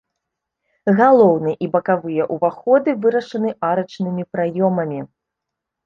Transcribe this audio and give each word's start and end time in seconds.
Галоўны 0.99 1.51
і 1.67 1.69
бакавыя 1.77 2.23
ўваходы 2.37 2.97
вырашаны 3.07 3.49
арачнымі 3.71 4.23
праёмамі. 4.33 4.99